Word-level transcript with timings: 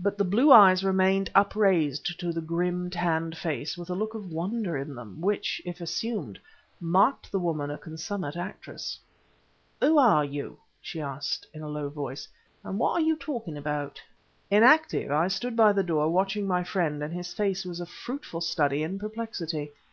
But 0.00 0.18
the 0.18 0.24
blue 0.24 0.50
eyes 0.50 0.82
remained 0.82 1.30
upraised 1.32 2.18
to 2.18 2.32
the 2.32 2.40
grim 2.40 2.90
tanned 2.90 3.36
face 3.38 3.78
with 3.78 3.88
a 3.88 3.94
look 3.94 4.14
of 4.14 4.32
wonder 4.32 4.76
in 4.76 4.96
them, 4.96 5.20
which, 5.20 5.62
if 5.64 5.80
assumed, 5.80 6.40
marked 6.80 7.30
the 7.30 7.38
woman 7.38 7.70
a 7.70 7.78
consummate 7.78 8.34
actress. 8.36 8.98
"Who 9.80 9.96
are 9.96 10.24
you?" 10.24 10.58
she 10.80 11.00
asked 11.00 11.46
in 11.54 11.62
a 11.62 11.68
low 11.68 11.88
voice, 11.88 12.26
"and 12.64 12.80
what 12.80 12.94
are 12.94 13.00
you 13.04 13.14
talking 13.14 13.56
about?" 13.56 14.02
Inactive, 14.50 15.12
I 15.12 15.28
stood 15.28 15.54
by 15.54 15.72
the 15.72 15.84
door 15.84 16.08
watching 16.10 16.48
my 16.48 16.64
friend, 16.64 17.00
and 17.00 17.14
his 17.14 17.32
face 17.32 17.64
was 17.64 17.78
a 17.80 17.86
fruitful 17.86 18.40
study 18.40 18.82
in 18.82 18.98
perplexity. 18.98 19.70